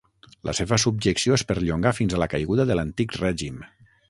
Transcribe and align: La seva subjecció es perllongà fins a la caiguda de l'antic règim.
La 0.47 0.53
seva 0.59 0.79
subjecció 0.83 1.37
es 1.37 1.43
perllongà 1.51 1.93
fins 1.99 2.17
a 2.17 2.23
la 2.25 2.29
caiguda 2.35 2.67
de 2.73 2.79
l'antic 2.81 3.19
règim. 3.23 3.63